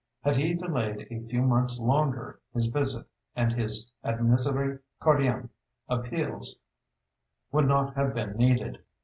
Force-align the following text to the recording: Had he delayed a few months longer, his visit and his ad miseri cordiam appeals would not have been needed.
Had 0.23 0.35
he 0.35 0.55
delayed 0.55 0.99
a 1.11 1.19
few 1.27 1.43
months 1.43 1.79
longer, 1.79 2.39
his 2.55 2.65
visit 2.65 3.05
and 3.35 3.53
his 3.53 3.93
ad 4.03 4.17
miseri 4.17 4.79
cordiam 4.99 5.49
appeals 5.87 6.59
would 7.51 7.67
not 7.67 7.93
have 7.93 8.15
been 8.15 8.35
needed. 8.35 8.81